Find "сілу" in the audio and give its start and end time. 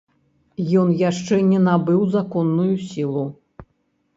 2.95-3.25